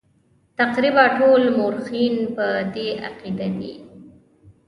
[0.59, 3.73] تقریبا ټول مورخین په دې عقیده دي.